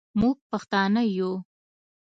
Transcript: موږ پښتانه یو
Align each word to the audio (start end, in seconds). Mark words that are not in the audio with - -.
موږ 0.19 0.37
پښتانه 0.49 1.01
یو 1.17 1.31